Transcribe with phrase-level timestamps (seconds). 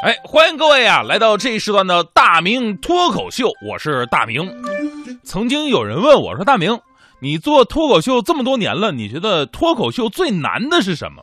[0.00, 4.48] 哎，欢迎各位啊，来到这一时段的大明脱口秀，我是大明。
[5.24, 6.78] 曾经有人问我说：“大明，
[7.20, 11.20] 你做脱口秀这么多年了，你觉得脱口秀最难的是什么？”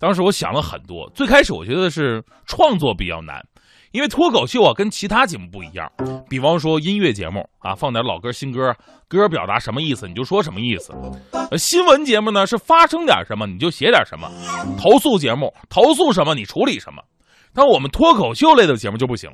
[0.00, 3.44] 当时我想了很多，最开始我觉得是创作比较难，
[3.92, 5.86] 因为脱口秀啊跟其他节目不一样。
[6.30, 8.74] 比方说音乐节目啊，放点老歌新歌，
[9.06, 10.94] 歌表达什么意思你就说什么意思；
[11.58, 14.30] 新闻节目呢是发生点什么你就写点什么；
[14.80, 17.02] 投诉节目投诉什么你处理什么。
[17.54, 19.30] 但我们脱口秀类的节目就不行，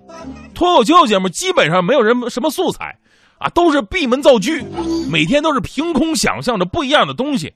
[0.54, 2.96] 脱口秀节目基本上没有人什么素材，
[3.38, 4.64] 啊，都是闭门造句，
[5.10, 7.52] 每天都是凭空想象着不一样的东西。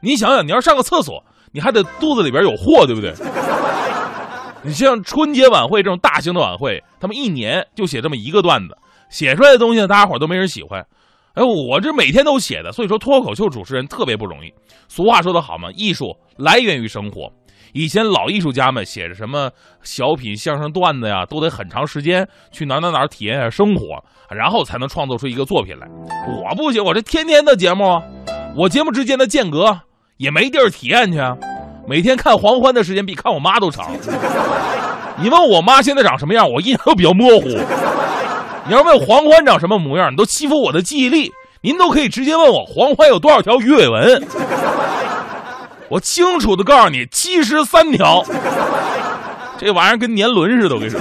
[0.00, 3.14] 你想想，你要上个厕所，你还得肚子里边有货，对不对？
[4.62, 8.76] 你像春节晚会这种大型的晚会，他们一年就写这么一个段子，
[9.10, 10.86] 写出来的东西，大家伙都没人喜欢。
[11.34, 14.52] 哎，我这每天都写的，所以说脱口秀主持人特别不容易。
[14.88, 17.30] 俗话说得好嘛，艺术来源于生活。
[17.72, 19.50] 以前老艺术家们写着什么
[19.82, 25.88] 小品、相声段子呀，都得很长时间去哪哪哪体验下生活，然后才能创作出一个作品来。
[26.26, 28.00] 我不行，我这天天的节目，
[28.56, 29.80] 我节目之间的间隔
[30.16, 31.36] 也没地儿体验去啊。
[31.86, 33.90] 每天看黄欢的时间比看我妈都长。
[35.20, 37.48] 你问我妈现在长什么样，我印象都比较模糊。
[38.66, 41.30] 你要问黄欢长什么模样，你都欺负我的记忆力。
[41.60, 44.22] 您都可以直接问我黄欢有多少条鱼尾纹。
[45.88, 48.24] 我清楚的告诉你，七十三条，
[49.58, 51.00] 这玩意儿跟年轮似的，我跟你说。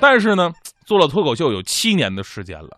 [0.00, 0.50] 但是呢，
[0.84, 2.70] 做了脱口秀有七年的时间了，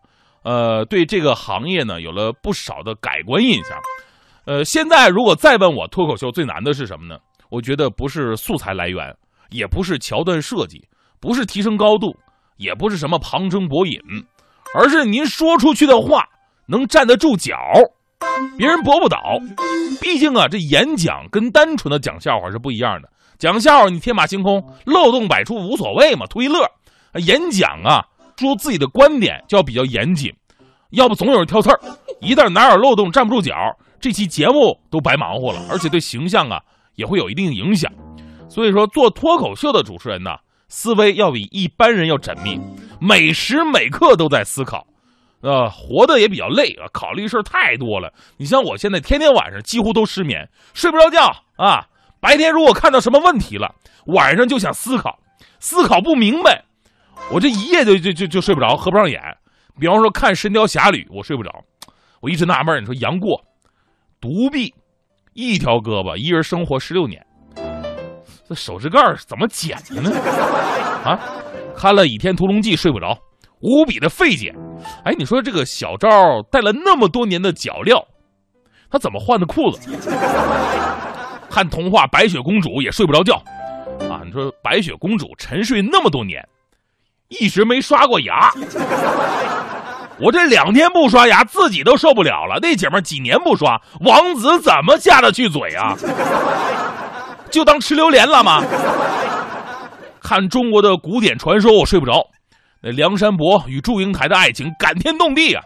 [0.43, 3.77] 呃，对这个行业呢有了不少的改观印象。
[4.45, 7.19] 呃，现在如果再问我脱口秀最难的是什么呢？
[7.51, 9.15] 我觉得不是素材来源，
[9.51, 10.87] 也不是桥段设计，
[11.21, 12.15] 不是提升高度，
[12.57, 13.99] 也不是什么旁征博引，
[14.75, 16.25] 而是您说出去的话
[16.67, 17.57] 能站得住脚。
[18.57, 19.39] 别人驳不倒，
[20.01, 23.09] 毕竟啊，这演讲跟单纯的讲笑话是不一样的。
[23.39, 26.61] 讲笑话你天马行空，漏洞百出无所谓嘛，图一乐。
[27.15, 28.05] 演讲啊，
[28.37, 30.33] 说自己的观点就要比较严谨，
[30.91, 31.81] 要不总有人挑刺儿，
[32.21, 33.55] 一旦哪有漏洞站不住脚，
[33.99, 36.61] 这期节目都白忙活了，而且对形象啊
[36.97, 37.91] 也会有一定影响。
[38.49, 40.37] 所以说，做脱口秀的主持人呢，
[40.69, 42.61] 思维要比一般人要缜密，
[43.01, 44.87] 每时每刻都在思考。
[45.43, 48.13] 呃，活的也比较累啊，考虑事儿太多了。
[48.37, 51.87] 你像我现在天天晚上几乎都失眠，睡不着觉啊。
[52.21, 53.75] 白天如果看到什么问题了，
[54.07, 55.19] 晚上就想思考，
[55.59, 56.63] 思考不明白，
[57.33, 59.19] 我这一夜就就就就睡不着，合不上眼。
[59.79, 61.51] 比方说看《神雕侠侣》，我睡不着，
[62.21, 63.43] 我一直纳闷你说杨过，
[64.21, 64.75] 独臂，
[65.33, 67.25] 一条胳膊，一人生活十六年，
[68.47, 70.11] 这手指盖怎么剪的呢？
[71.03, 71.19] 啊，
[71.75, 73.17] 看了《倚天屠龙记》，睡不着。
[73.63, 74.55] 无比的费解，
[75.05, 78.05] 哎，你说这个小赵带了那么多年的脚镣，
[78.91, 79.91] 他怎么换的裤子？
[81.49, 83.43] 看童话《白雪公主》也睡不着觉，
[84.09, 86.47] 啊，你说白雪公主沉睡那么多年，
[87.29, 88.53] 一直没刷过牙，
[90.19, 92.59] 我这两天不刷牙自己都受不了了。
[92.61, 95.97] 那姐们几年不刷，王子怎么下得去嘴啊？
[97.51, 98.63] 就当吃榴莲了吗？
[100.23, 102.25] 看中国的古典传说，我睡不着。
[102.83, 105.63] 那梁山伯与祝英台的爱情感天动地啊，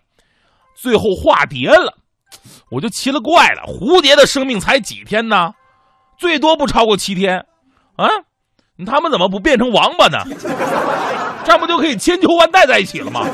[0.74, 1.96] 最后化蝶了，
[2.70, 3.62] 我就奇了怪了。
[3.66, 5.52] 蝴蝶的生命才几天呢？
[6.18, 7.38] 最多不超过七天，
[7.96, 8.08] 啊，
[8.84, 10.18] 他们怎么不变成王八呢？
[11.44, 13.26] 这样不就可以千秋万代在一起了吗？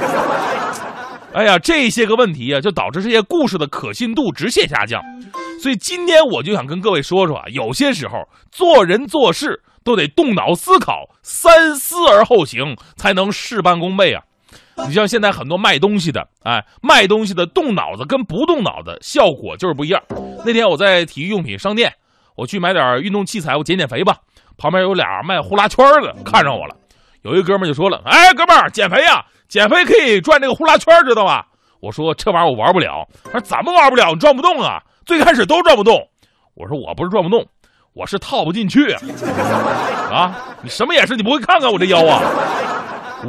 [1.33, 5.01] 哎呀，这些个问题啊，就导致这些故事的可信度直线下降。
[5.63, 9.63] 所以今天我就想跟各位说说啊，有些时候做人做事。
[9.85, 14.23] 都得动脑思考，三思而后行，才能事半功倍啊！
[14.87, 20.03] 你像现在很多卖东西的，哎，卖东西的动脑子跟不动脑子效果就是不一样。
[20.45, 21.93] 那天我在体育用品商店，
[22.37, 24.17] 我去买点运动器材，我减减肥吧。
[24.57, 26.75] 旁边有俩卖呼啦圈的，看上我了。
[27.23, 31.47] 有一哥们就说了：“哎，哥们儿，减肥呀，减肥可以转这个呼啦圈，知道吧？”
[31.81, 34.13] 我说：“这玩意儿我玩不了。”他说：“怎么玩不了？
[34.13, 34.83] 你转不动啊？
[35.05, 36.09] 最开始都转不动。”
[36.57, 37.47] 我说：“我不是转不动。”
[37.93, 38.93] 我是套不进去
[40.13, 40.33] 啊！
[40.63, 41.19] 你什么眼神？
[41.19, 42.23] 你不会看看我这腰啊？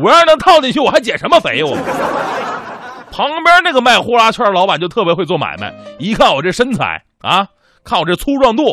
[0.04, 1.64] 我要能套进去，我还减什么肥？
[1.64, 1.76] 我
[3.12, 7.46] 旁边那个卖呼啦圈的老板就特别会做买卖，一看我这身材啊，
[7.84, 8.64] 看我这粗壮度，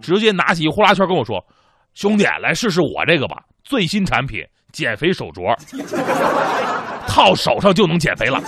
[0.00, 1.44] 直接拿起呼啦圈跟我说
[1.92, 4.40] ：“兄弟，来试试我这个吧，最新产品
[4.72, 5.54] 减肥手镯，
[7.06, 8.40] 套手上就能减肥了。”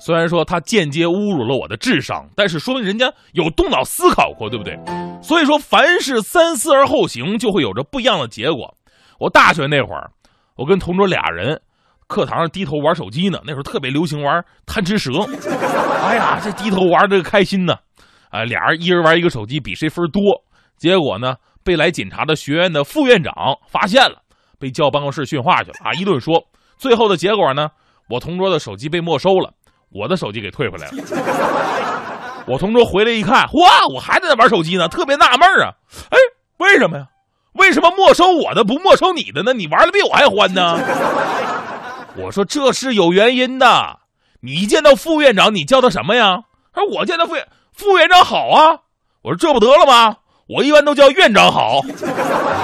[0.00, 4.76] 虽然说他间接侮辱了我的智商，但是说明人家有动脑思考过，对不对？
[5.22, 8.74] 所以说，凡事三思而后行，就会有着不一样的结果。
[9.18, 10.10] 我大学那会儿，
[10.56, 11.60] 我跟同桌俩人，
[12.06, 13.38] 课堂上低头玩手机呢。
[13.44, 15.12] 那时候特别流行玩贪吃蛇，
[16.02, 17.76] 哎呀，这低头玩这个开心呢。
[18.30, 20.22] 啊，俩人一人玩一个手机，比谁分多。
[20.78, 23.34] 结果呢，被来检查的学院的副院长
[23.68, 24.22] 发现了，
[24.58, 25.92] 被叫办公室训话去了啊！
[25.92, 26.46] 一顿说，
[26.78, 27.68] 最后的结果呢，
[28.08, 29.52] 我同桌的手机被没收了，
[29.92, 30.92] 我的手机给退回来了。
[32.46, 35.74] 我同桌回来一看，哇，我还在那玩手机呢，特别纳闷啊，
[36.10, 36.18] 哎，
[36.58, 37.06] 为什么呀？
[37.54, 39.52] 为什么没收我的不没收你的呢？
[39.52, 40.78] 你玩的比我还欢呢？
[42.16, 43.98] 我说这是有原因的。
[44.40, 46.40] 你一见到副院长，你叫他什么呀？
[46.72, 47.34] 他说我见到副
[47.72, 48.78] 副院长好啊。
[49.22, 50.16] 我说这不得了吗？
[50.48, 51.80] 我一般都叫院长好。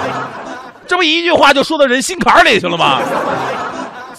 [0.87, 2.99] 这不一句话就说到人心坎里去了吗？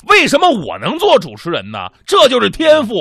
[0.07, 1.89] 为什么我能做主持人呢？
[2.07, 2.95] 这就是天赋。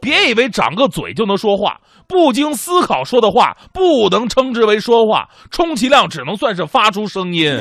[0.00, 7.56] 别以为长个嘴就能说话，不经思考说的话不能称之为说话，充其量只能算是发出声音。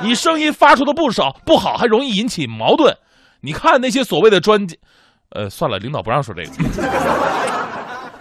[0.00, 2.96] 你声音发出的不少不好，还容易引起矛盾。
[3.40, 4.76] 你看那些所谓的专家。
[5.30, 6.50] 呃，算了，领导不让说这个，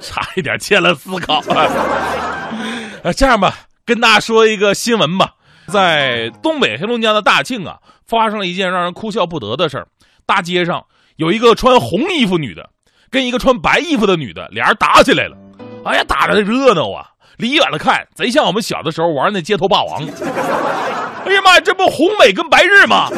[0.02, 1.42] 差一点欠了思考。
[3.02, 3.56] 呃， 这样吧，
[3.86, 5.30] 跟大家说一个新闻吧，
[5.68, 9.88] 在东北黑龙江的大庆啊，发生了一件让人哭笑不得的事儿。
[10.25, 10.86] 大街上
[11.18, 12.69] 有一个穿红衣服女的，
[13.10, 15.38] 跟一个穿白衣服的女的，俩人打起来了。
[15.86, 17.08] 哎呀，打的热闹啊！
[17.38, 20.02] 离远了看，贼像我们小的时候玩那街头霸王。
[21.25, 23.10] 哎呀妈呀，这不红美跟白日吗？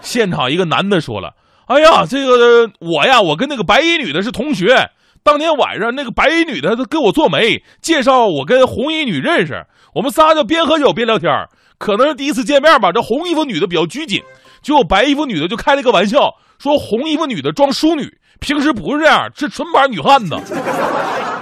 [0.00, 1.34] 现场一个男的说了。
[1.66, 4.90] 哎呀，这个我呀，我跟那个白衣女的是同学。
[5.24, 9.64] 当天晚上，那个白衣女的她跟我做媒，介绍我跟红衣女认识。
[9.94, 11.32] 我们仨就边喝酒边聊天
[11.78, 12.92] 可能是第一次见面吧。
[12.92, 14.22] 这红衣服女的比较拘谨，
[14.60, 18.06] 结果白衣服女的就开了个玩笑，说红衣服女的装淑女，
[18.38, 20.36] 平时不是这样，是纯板女汉子。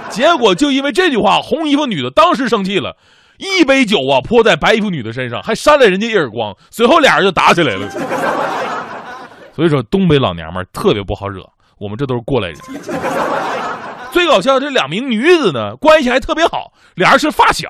[0.09, 2.95] 结果就因为这句话，红衣服女的当时生气了，
[3.37, 6.55] 一杯酒啊泼在白衣服女的身上，还扇了人家一耳光。
[6.71, 7.89] 随后俩人就打起来了。
[9.53, 11.43] 所以说，东北老娘们特别不好惹，
[11.79, 12.57] 我们这都是过来人。
[14.33, 17.67] 最搞笑，这两名女子呢，关系还特别好，俩人是发小。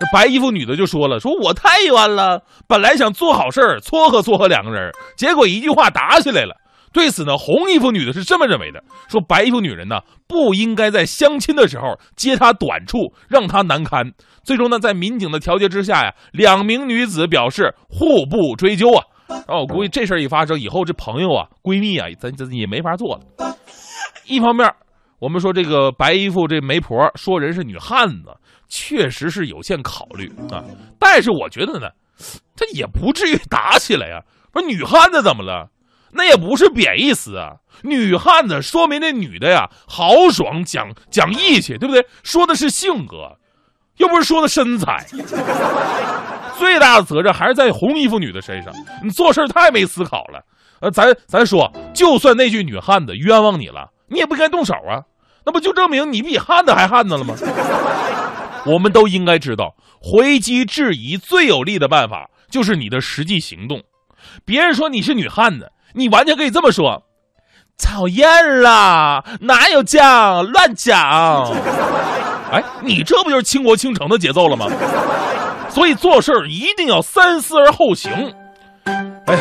[0.00, 6.56] 这白衣服女的就说了：“说我太冤了，本来想做好事撮合撮合两个人，结果一句话打起来了。”
[6.92, 19.04] 对此呢，红衣服女的是这么认为的：“说白衣服女人呢，不应该在相亲的时候揭她短处，让她难堪。”最终呢，在民警的调解之下呀，两名女子表示互不追究啊。
[19.28, 23.54] 然后我估计这事儿一发生以后，这朋友啊、闺蜜啊，咱咱也没法做了。
[24.26, 24.70] 一方面，
[25.24, 28.36] 我们说这个白衣服这媒婆说人是女汉子，
[28.68, 30.62] 确实是有限考虑啊。
[30.98, 31.88] 但是我觉得呢，
[32.54, 34.20] 这也不至于打起来呀。
[34.52, 35.70] 说女汉子怎么了？
[36.12, 37.54] 那也不是贬义词啊。
[37.82, 42.04] 女汉子说明那女的呀豪爽、讲讲义气，对不对？
[42.22, 43.34] 说的是性格，
[43.96, 45.06] 又不是说的身材。
[46.58, 48.70] 最大的责任还是在红衣服女的身上，
[49.02, 50.44] 你做事太没思考了。
[50.80, 55.00] 呃，咱咱说，就算那句女汉子冤枉你了，你也不该动手啊，
[55.44, 57.34] 那不就证明你比汉子还汉子了吗？
[58.66, 63.82] 我们都应该知道，回击质疑最有力的办法就是你的实际行动。
[64.46, 67.02] 别人说你是女汉子，你完全可以这么说：
[67.76, 71.52] 讨厌啦，哪有这样乱讲？
[72.50, 74.66] 哎，你这不就是倾国倾城的节奏了吗？
[75.68, 78.12] 所以做事儿一定要三思而后行。
[79.26, 79.40] 哎呀，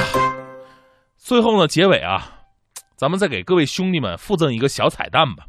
[1.17, 2.31] 最后呢，结尾啊，
[2.97, 5.45] 咱们再给各位兄弟们附赠一个小彩蛋吧。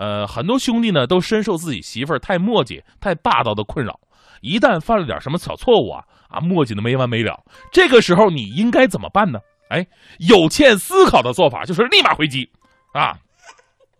[0.00, 4.00] 呃，很多兄弟呢都深受自己媳妇儿太磨叽、太霸道的困扰，
[4.40, 7.38] 一旦犯了点什么小错误啊，啊，磨叽的没完没了。
[7.70, 9.38] 这个时候你应该怎么办呢？
[9.68, 9.86] 哎，
[10.18, 12.50] 有欠思考的做法就是立马回击，
[12.94, 13.12] 啊，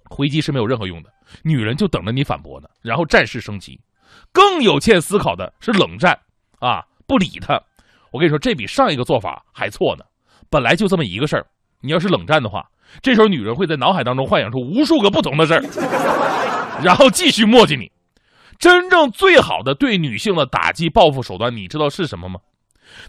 [0.08, 1.12] 回击是没有任何用的，
[1.44, 3.78] 女人就等着你反驳呢，然后战事升级。
[4.32, 6.18] 更有欠思考的是冷战，
[6.60, 7.60] 啊，不理他。
[8.10, 10.04] 我跟你说，这比上一个做法还错呢。
[10.48, 11.46] 本来就这么一个事儿，
[11.82, 12.66] 你要是冷战的话，
[13.02, 15.62] 这时候女人会在脑海当中幻想出无数个不同的事儿，
[16.82, 17.90] 然后继续磨叽你。
[18.58, 22.40] 真正最好的对女性的打击报复手段，你知道是什么吗？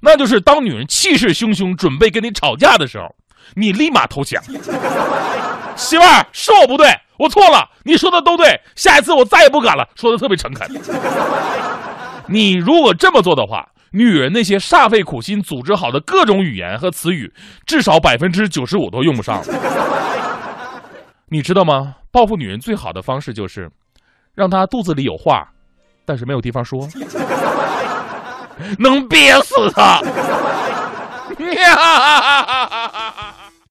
[0.02, 3.16] 那就是当女人气势汹汹准备跟你吵架的时候，
[3.56, 4.42] 你立马投降。
[5.76, 6.88] 媳妇儿，是我不对。
[7.18, 9.88] 我错了，你说的都对，下一次我再也不敢了。
[9.96, 10.68] 说的特别诚恳。
[12.28, 17.34] 你如果这么做的话，女人那些煞费苦心组织好的各种语言和词语，
[17.66, 19.42] 至少百分之九十五都用不上。
[21.30, 21.96] 你知道吗？
[22.12, 23.70] 报复女人最好的方式就是，
[24.36, 25.48] 让她肚子里有话，
[26.06, 26.88] 但是没有地方说，
[28.80, 30.02] 能憋死她。